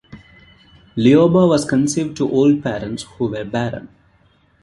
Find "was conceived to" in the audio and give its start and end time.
1.47-2.27